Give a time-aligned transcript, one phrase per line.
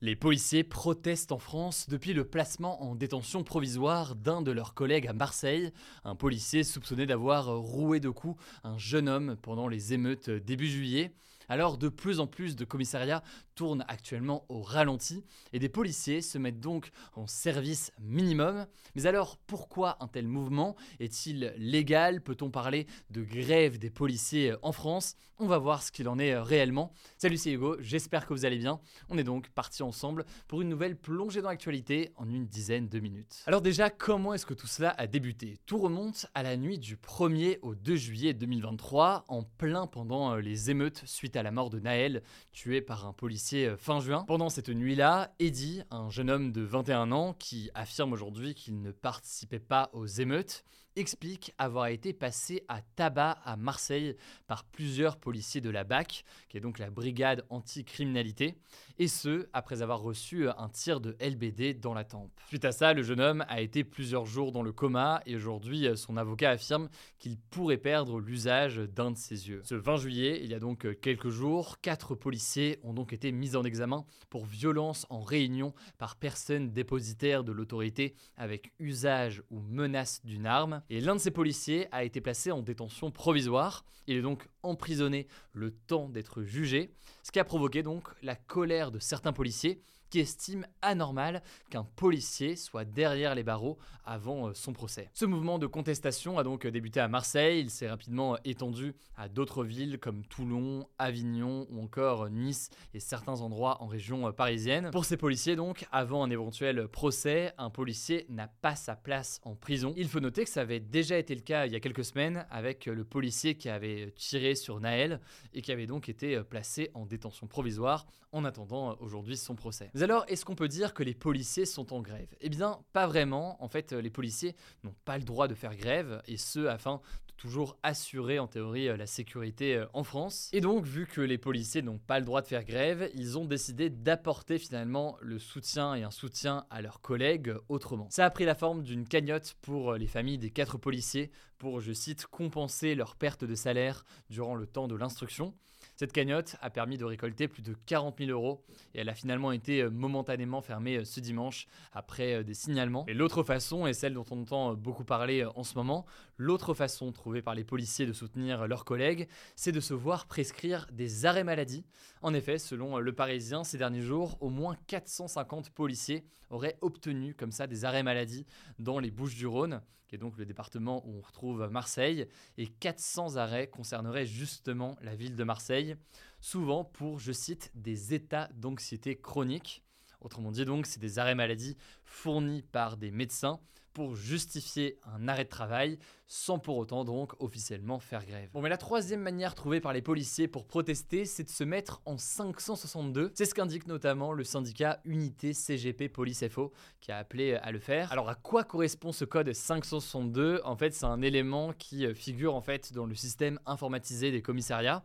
[0.00, 5.08] Les policiers protestent en France depuis le placement en détention provisoire d'un de leurs collègues
[5.08, 5.72] à Marseille,
[6.04, 11.10] un policier soupçonné d'avoir roué de coups un jeune homme pendant les émeutes début juillet.
[11.48, 13.22] Alors de plus en plus de commissariats
[13.54, 18.66] tournent actuellement au ralenti et des policiers se mettent donc en service minimum.
[18.94, 22.20] Mais alors pourquoi un tel mouvement Est-il légal?
[22.22, 25.16] Peut-on parler de grève des policiers en France?
[25.38, 26.92] On va voir ce qu'il en est réellement.
[27.16, 28.80] Salut c'est Hugo, j'espère que vous allez bien.
[29.08, 32.98] On est donc parti ensemble pour une nouvelle plongée dans l'actualité en une dizaine de
[32.98, 33.42] minutes.
[33.46, 35.58] Alors déjà, comment est-ce que tout cela a débuté?
[35.64, 40.70] Tout remonte à la nuit du 1er au 2 juillet 2023, en plein pendant les
[40.70, 42.22] émeutes suite à à la mort de Naël,
[42.52, 44.24] tué par un policier euh, fin juin.
[44.26, 48.90] Pendant cette nuit-là, Eddie, un jeune homme de 21 ans qui affirme aujourd'hui qu'il ne
[48.90, 50.64] participait pas aux émeutes,
[50.96, 56.56] explique avoir été passé à tabac à Marseille par plusieurs policiers de la BAC, qui
[56.56, 58.56] est donc la brigade anti-criminalité,
[58.98, 62.32] et ce, après avoir reçu un tir de LBD dans la tempe.
[62.48, 65.88] Suite à ça, le jeune homme a été plusieurs jours dans le coma, et aujourd'hui,
[65.96, 66.88] son avocat affirme
[67.18, 69.60] qu'il pourrait perdre l'usage d'un de ses yeux.
[69.64, 73.56] Ce 20 juillet, il y a donc quelques jours, quatre policiers ont donc été mis
[73.56, 80.24] en examen pour violence en réunion par personne dépositaire de l'autorité avec usage ou menace
[80.24, 80.82] d'une arme.
[80.90, 83.84] Et l'un de ces policiers a été placé en détention provisoire.
[84.06, 86.90] Il est donc emprisonné le temps d'être jugé,
[87.22, 92.56] ce qui a provoqué donc la colère de certains policiers qui estime anormal qu'un policier
[92.56, 95.10] soit derrière les barreaux avant euh, son procès.
[95.14, 99.64] Ce mouvement de contestation a donc débuté à Marseille, il s'est rapidement étendu à d'autres
[99.64, 104.90] villes comme Toulon, Avignon ou encore Nice et certains endroits en région euh, parisienne.
[104.92, 109.54] Pour ces policiers donc, avant un éventuel procès, un policier n'a pas sa place en
[109.54, 109.92] prison.
[109.96, 112.46] Il faut noter que ça avait déjà été le cas il y a quelques semaines
[112.50, 115.20] avec le policier qui avait tiré sur Naël
[115.52, 119.90] et qui avait donc été euh, placé en détention provisoire en attendant aujourd'hui son procès.
[119.98, 122.28] Mais alors, est-ce qu'on peut dire que les policiers sont en grève?
[122.40, 123.60] Eh bien, pas vraiment.
[123.60, 124.54] En fait, les policiers
[124.84, 128.96] n'ont pas le droit de faire grève, et ce, afin de toujours assurer en théorie
[128.96, 130.50] la sécurité euh, en France.
[130.52, 133.44] Et donc, vu que les policiers n'ont pas le droit de faire grève, ils ont
[133.44, 138.06] décidé d'apporter finalement le soutien et un soutien à leurs collègues autrement.
[138.10, 141.92] Ça a pris la forme d'une cagnotte pour les familles des quatre policiers pour, je
[141.92, 145.54] cite, compenser leur perte de salaire durant le temps de l'instruction.
[145.98, 148.62] Cette cagnotte a permis de récolter plus de 40 000 euros
[148.94, 153.04] et elle a finalement été euh, momentanément fermée euh, ce dimanche après euh, des signalements.
[153.08, 156.06] Et l'autre façon, et celle dont on entend beaucoup parler en ce moment,
[156.38, 160.86] l'autre façon trouvée par les policiers de soutenir leurs collègues, c'est de se voir prescrire
[160.92, 161.84] des arrêts maladie.
[162.22, 167.52] En effet, selon Le Parisien, ces derniers jours, au moins 450 policiers auraient obtenu comme
[167.52, 168.46] ça des arrêts maladie
[168.78, 172.26] dans les Bouches du Rhône qui est donc le département où on retrouve Marseille,
[172.56, 175.96] et 400 arrêts concerneraient justement la ville de Marseille,
[176.40, 179.84] souvent pour, je cite, des états d'anxiété chronique.
[180.20, 183.60] Autrement dit donc, c'est des arrêts maladie fournis par des médecins
[183.92, 188.50] pour justifier un arrêt de travail sans pour autant donc officiellement faire grève.
[188.52, 192.02] Bon mais la troisième manière trouvée par les policiers pour protester, c'est de se mettre
[192.04, 193.32] en 562.
[193.34, 197.78] C'est ce qu'indique notamment le syndicat Unité CGP Police FO qui a appelé à le
[197.78, 198.12] faire.
[198.12, 202.60] Alors à quoi correspond ce code 562 En fait, c'est un élément qui figure en
[202.60, 205.04] fait dans le système informatisé des commissariats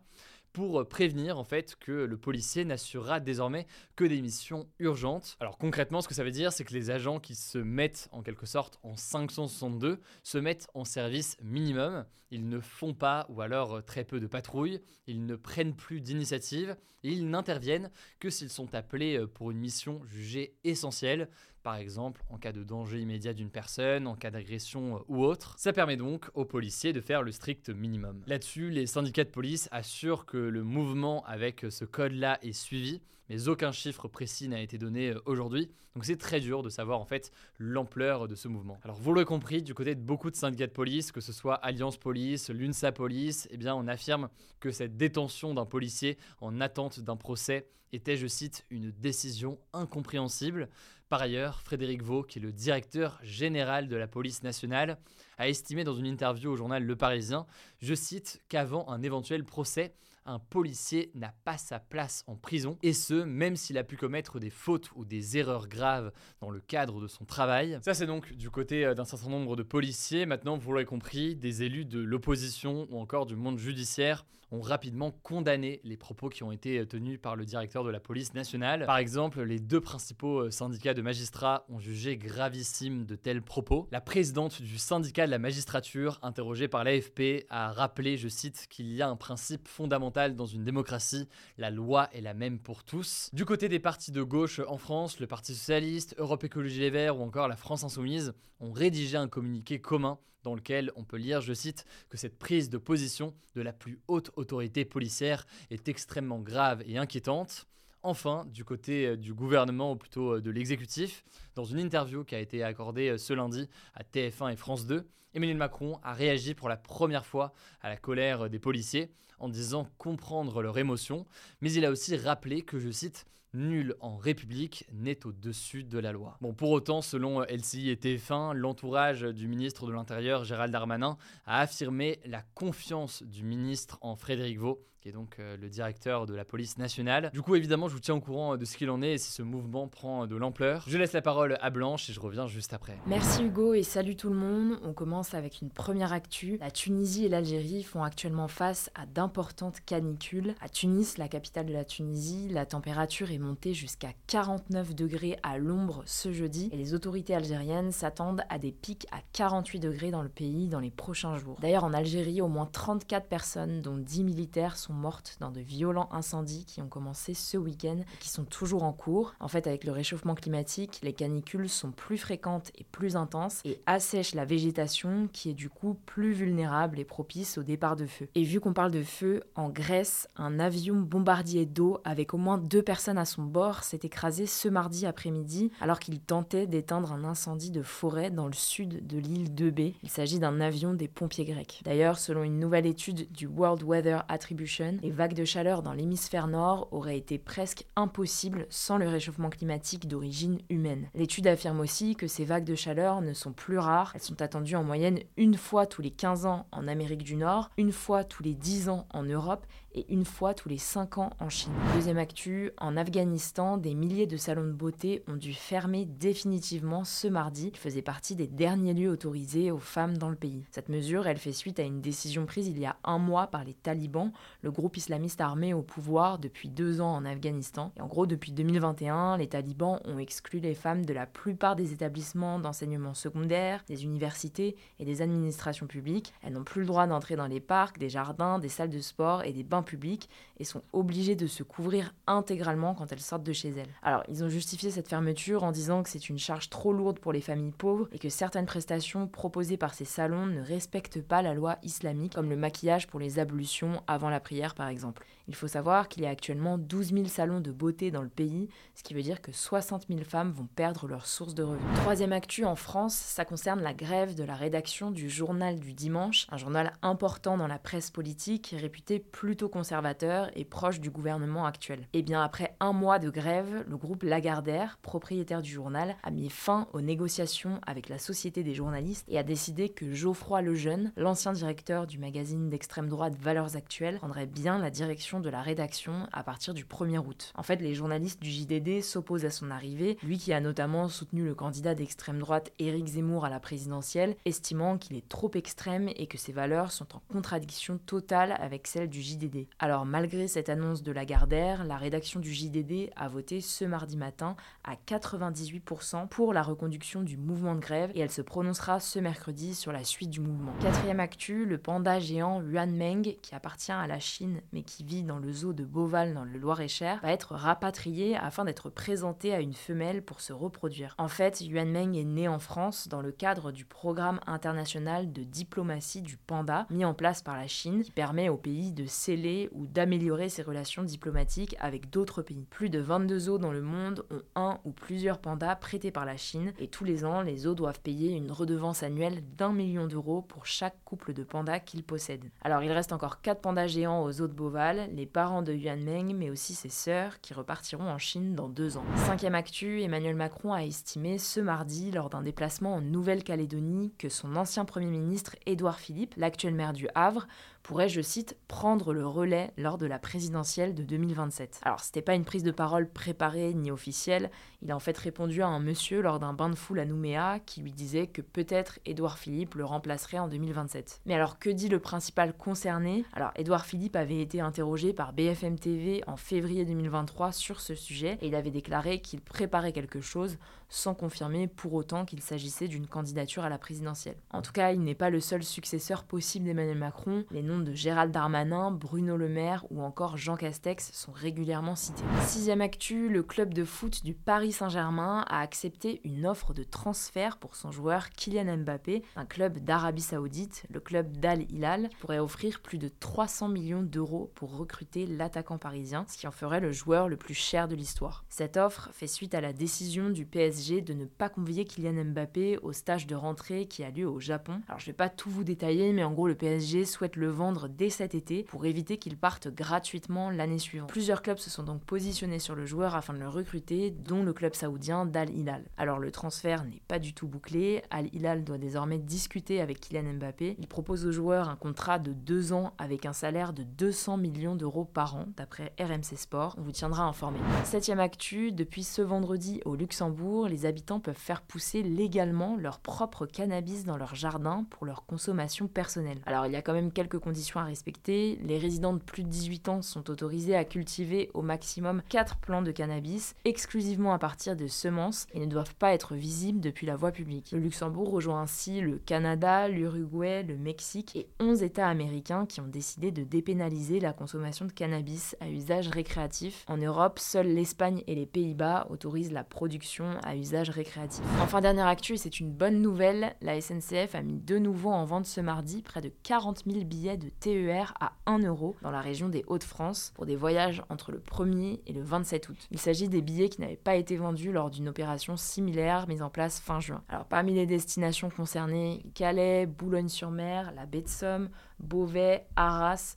[0.54, 3.66] pour prévenir en fait que le policier n'assurera désormais
[3.96, 5.36] que des missions urgentes.
[5.40, 8.22] Alors concrètement, ce que ça veut dire, c'est que les agents qui se mettent en
[8.22, 12.06] quelque sorte en 562 se mettent en service minimum.
[12.30, 16.76] Ils ne font pas ou alors très peu de patrouilles, ils ne prennent plus d'initiative
[17.02, 17.90] et ils n'interviennent
[18.20, 21.28] que s'ils sont appelés pour une mission jugée essentielle
[21.64, 25.56] par exemple en cas de danger immédiat d'une personne, en cas d'agression euh, ou autre.
[25.58, 28.22] Ça permet donc aux policiers de faire le strict minimum.
[28.28, 33.48] Là-dessus, les syndicats de police assurent que le mouvement avec ce code-là est suivi, mais
[33.48, 35.70] aucun chiffre précis n'a été donné euh, aujourd'hui.
[35.94, 38.78] Donc c'est très dur de savoir en fait l'ampleur de ce mouvement.
[38.82, 41.54] Alors vous l'aurez compris, du côté de beaucoup de syndicats de police, que ce soit
[41.54, 44.28] Alliance Police, l'UNSA Police, eh bien on affirme
[44.60, 50.68] que cette détention d'un policier en attente d'un procès était, je cite, une décision incompréhensible.
[51.14, 54.98] Par ailleurs, Frédéric Vaux, qui est le directeur général de la police nationale,
[55.38, 57.46] a estimé dans une interview au journal Le Parisien,
[57.80, 59.94] je cite, qu'avant un éventuel procès,
[60.26, 64.40] un policier n'a pas sa place en prison, et ce, même s'il a pu commettre
[64.40, 67.78] des fautes ou des erreurs graves dans le cadre de son travail.
[67.82, 70.26] Ça c'est donc du côté euh, d'un certain nombre de policiers.
[70.26, 75.10] Maintenant, vous l'aurez compris, des élus de l'opposition ou encore du monde judiciaire ont rapidement
[75.10, 78.86] condamné les propos qui ont été euh, tenus par le directeur de la police nationale.
[78.86, 83.88] Par exemple, les deux principaux euh, syndicats de magistrats ont jugé gravissime de tels propos.
[83.90, 88.92] La présidente du syndicat de la magistrature, interrogée par l'AFP, a rappelé, je cite, qu'il
[88.92, 91.28] y a un principe fondamental dans une démocratie,
[91.58, 93.30] la loi est la même pour tous.
[93.32, 97.18] Du côté des partis de gauche en France, le Parti socialiste, Europe Écologie Les Verts
[97.18, 101.40] ou encore la France Insoumise ont rédigé un communiqué commun dans lequel on peut lire,
[101.40, 106.40] je cite, que cette prise de position de la plus haute autorité policière est extrêmement
[106.40, 107.66] grave et inquiétante.
[108.06, 111.24] Enfin, du côté euh, du gouvernement, ou plutôt euh, de l'exécutif,
[111.54, 115.08] dans une interview qui a été accordée euh, ce lundi à TF1 et France 2,
[115.32, 119.88] Emmanuel Macron a réagi pour la première fois à la colère des policiers en disant
[119.96, 121.24] comprendre leur émotion,
[121.62, 123.24] mais il a aussi rappelé que, je cite,
[123.54, 126.36] Nul en République n'est au-dessus de la loi.
[126.40, 131.16] Bon, pour autant, selon LCI et TF1, l'entourage du ministre de l'Intérieur, Gérald Darmanin,
[131.46, 136.24] a affirmé la confiance du ministre en Frédéric Vaux qui est donc euh, le directeur
[136.24, 137.30] de la police nationale.
[137.34, 139.32] Du coup, évidemment, je vous tiens au courant de ce qu'il en est et si
[139.32, 140.82] ce mouvement prend de l'ampleur.
[140.86, 142.96] Je laisse la parole à Blanche et je reviens juste après.
[143.06, 144.78] Merci Hugo et salut tout le monde.
[144.82, 146.56] On commence avec une première actu.
[146.58, 150.54] La Tunisie et l'Algérie font actuellement face à d'importantes canicules.
[150.62, 155.58] À Tunis, la capitale de la Tunisie, la température est montée jusqu'à 49 degrés à
[155.58, 160.22] l'ombre ce jeudi et les autorités algériennes s'attendent à des pics à 48 degrés dans
[160.22, 161.58] le pays dans les prochains jours.
[161.60, 166.08] D'ailleurs, en Algérie, au moins 34 personnes, dont 10 militaires, sont mortes dans de violents
[166.12, 169.34] incendies qui ont commencé ce week-end et qui sont toujours en cours.
[169.40, 173.80] En fait, avec le réchauffement climatique, les canicules sont plus fréquentes et plus intenses et
[173.86, 178.28] assèchent la végétation qui est du coup plus vulnérable et propice au départ de feu.
[178.34, 182.58] Et vu qu'on parle de feu, en Grèce, un avion bombardier d'eau avec au moins
[182.58, 187.24] deux personnes à son bord s'est écrasé ce mardi après-midi alors qu'il tentait d'éteindre un
[187.24, 189.94] incendie de forêt dans le sud de l'île de B.
[190.02, 191.82] Il s'agit d'un avion des pompiers grecs.
[191.84, 196.46] D'ailleurs, selon une nouvelle étude du World Weather Attribution, les vagues de chaleur dans l'hémisphère
[196.46, 201.08] nord auraient été presque impossibles sans le réchauffement climatique d'origine humaine.
[201.14, 204.76] L'étude affirme aussi que ces vagues de chaleur ne sont plus rares, elles sont attendues
[204.76, 208.42] en moyenne une fois tous les 15 ans en Amérique du Nord, une fois tous
[208.42, 211.72] les 10 ans en Europe et une fois tous les 5 ans en Chine.
[211.94, 217.26] Deuxième actu, en Afghanistan, des milliers de salons de beauté ont dû fermer définitivement ce
[217.26, 217.70] mardi.
[217.72, 220.64] Ils faisaient partie des derniers lieux autorisés aux femmes dans le pays.
[220.70, 223.64] Cette mesure, elle fait suite à une décision prise il y a un mois par
[223.64, 224.30] les talibans,
[224.62, 227.92] le groupe islamiste armé au pouvoir depuis deux ans en Afghanistan.
[227.96, 231.92] Et en gros, depuis 2021, les talibans ont exclu les femmes de la plupart des
[231.92, 236.32] établissements d'enseignement secondaire, des universités et des administrations publiques.
[236.42, 239.42] Elles n'ont plus le droit d'entrer dans les parcs, des jardins, des salles de sport
[239.44, 240.28] et des bains publics
[240.58, 243.92] et sont obligées de se couvrir intégralement quand elles sortent de chez elles.
[244.02, 247.32] Alors, ils ont justifié cette fermeture en disant que c'est une charge trop lourde pour
[247.32, 251.54] les familles pauvres et que certaines prestations proposées par ces salons ne respectent pas la
[251.54, 255.24] loi islamique, comme le maquillage pour les ablutions avant la prière par exemple.
[255.46, 258.68] Il faut savoir qu'il y a actuellement 12 000 salons de beauté dans le pays,
[258.94, 261.96] ce qui veut dire que 60 000 femmes vont perdre leur source de revenus.
[261.96, 266.46] Troisième actu en France, ça concerne la grève de la rédaction du Journal du Dimanche,
[266.50, 272.00] un journal important dans la presse politique, réputé plutôt conservateur et proche du gouvernement actuel.
[272.14, 276.30] Et eh bien après un mois de grève, le groupe Lagardère, propriétaire du journal, a
[276.30, 281.12] mis fin aux négociations avec la Société des journalistes et a décidé que Geoffroy Lejeune,
[281.16, 286.28] l'ancien directeur du magazine d'extrême droite Valeurs Actuelles, prendrait bien la direction de la rédaction
[286.32, 287.52] à partir du 1er août.
[287.56, 291.44] En fait, les journalistes du JDD s'opposent à son arrivée, lui qui a notamment soutenu
[291.44, 296.28] le candidat d'extrême droite Éric Zemmour à la présidentielle, estimant qu'il est trop extrême et
[296.28, 299.66] que ses valeurs sont en contradiction totale avec celles du JDD.
[299.80, 302.83] Alors malgré cette annonce de Lagardère, la rédaction du JDD
[303.16, 308.20] a voté ce mardi matin à 98% pour la reconduction du mouvement de grève et
[308.20, 310.72] elle se prononcera ce mercredi sur la suite du mouvement.
[310.80, 315.22] Quatrième actu, le panda géant Yuan Meng, qui appartient à la Chine mais qui vit
[315.22, 319.60] dans le zoo de Beauval dans le Loir-et-Cher va être rapatrié afin d'être présenté à
[319.60, 321.14] une femelle pour se reproduire.
[321.18, 325.42] En fait, Yuan Meng est né en France dans le cadre du programme international de
[325.42, 329.68] diplomatie du panda mis en place par la Chine qui permet au pays de sceller
[329.72, 332.66] ou d'améliorer ses relations diplomatiques avec d'autres pays.
[332.74, 336.36] Plus de 22 zoos dans le monde ont un ou plusieurs pandas prêtés par la
[336.36, 340.42] Chine et tous les ans, les zoos doivent payer une redevance annuelle d'un million d'euros
[340.42, 342.50] pour chaque couple de pandas qu'ils possèdent.
[342.62, 346.02] Alors il reste encore 4 pandas géants aux zoos de Beauval, les parents de Yuan
[346.02, 349.06] Meng, mais aussi ses sœurs, qui repartiront en Chine dans deux ans.
[349.18, 354.56] Cinquième actu, Emmanuel Macron a estimé ce mardi, lors d'un déplacement en Nouvelle-Calédonie, que son
[354.56, 357.46] ancien Premier ministre, Édouard Philippe, l'actuel maire du Havre,
[357.84, 361.80] pourrait, je cite, prendre le relais lors de la présidentielle de 2027.
[361.84, 364.50] Alors, c'était pas une prise de parole préparée ni officielle,
[364.82, 367.60] il a en fait répondu à un monsieur lors d'un bain de foule à Nouméa
[367.64, 371.20] qui lui disait que peut-être Édouard Philippe le remplacerait en 2027.
[371.26, 373.24] Mais alors, que dit le principal concerné?
[373.32, 378.36] Alors, Édouard Philippe avait été interrogé par BFM TV en février 2023 sur ce sujet
[378.42, 383.06] et il avait déclaré qu'il préparait quelque chose sans confirmer pour autant qu'il s'agissait d'une
[383.06, 384.36] candidature à la présidentielle.
[384.50, 387.44] En tout cas, il n'est pas le seul successeur possible d'Emmanuel Macron.
[387.50, 392.22] Les noms de Gérald Darmanin, Bruno Le Maire ou encore Jean Castex sont régulièrement cités.
[392.54, 397.56] Sixième actu, le club de foot du Paris Saint-Germain a accepté une offre de transfert
[397.56, 402.80] pour son joueur Kylian Mbappé, un club d'Arabie Saoudite, le club d'Al Hilal, pourrait offrir
[402.80, 407.28] plus de 300 millions d'euros pour recruter l'attaquant parisien, ce qui en ferait le joueur
[407.28, 408.44] le plus cher de l'histoire.
[408.48, 412.78] Cette offre fait suite à la décision du PSG de ne pas convier Kylian Mbappé
[412.78, 414.80] au stage de rentrée qui a lieu au Japon.
[414.86, 417.88] Alors je vais pas tout vous détailler, mais en gros le PSG souhaite le vendre
[417.88, 421.08] dès cet été pour éviter qu'il parte gratuitement l'année suivante.
[421.08, 424.52] Plusieurs clubs se sont donc positionnés sur le joueur afin de le recruter, dont le
[424.52, 425.84] club saoudien d'Al Hilal.
[425.96, 430.34] Alors le transfert n'est pas du tout bouclé, Al Hilal doit désormais discuter avec Kylian
[430.34, 430.76] Mbappé.
[430.78, 434.76] Il propose au joueur un contrat de deux ans avec un salaire de 200 millions
[434.76, 436.74] d'euros par an, d'après RMC Sport.
[436.78, 437.58] On vous tiendra informé.
[437.84, 443.46] Septième actu, depuis ce vendredi au Luxembourg, les habitants peuvent faire pousser légalement leur propre
[443.46, 446.40] cannabis dans leur jardin pour leur consommation personnelle.
[446.46, 448.58] Alors il y a quand même quelques conditions à respecter.
[448.62, 452.82] Les résidents de plus de 18 ans sont autorisés à cultiver au maximum 4 plants
[452.82, 457.14] de cannabis exclusivement à partir de semences et ne doivent pas être visibles depuis la
[457.14, 457.70] voie publique.
[457.70, 462.88] Le Luxembourg rejoint ainsi le Canada, l'Uruguay, le Mexique et 11 États américains qui ont
[462.88, 466.84] décidé de dépénaliser la consommation de cannabis à usage récréatif.
[466.88, 471.44] En Europe, seuls l'Espagne et les Pays-Bas autorisent la production à usage récréatif.
[471.62, 475.46] Enfin, dernière actu, c'est une bonne nouvelle, la SNCF a mis de nouveau en vente
[475.46, 479.48] ce mardi près de 40 000 billets de TER à 1 euro dans la région
[479.48, 482.88] des Hauts-de-France pour des voyages entre le 1er et le 27 août.
[482.90, 486.50] Il s'agit des billets qui n'avaient pas été vendus lors d'une opération similaire mise en
[486.50, 487.22] place fin juin.
[487.28, 493.36] Alors parmi les destinations concernées, Calais, Boulogne-sur-Mer, la baie de Somme, Beauvais, Arras,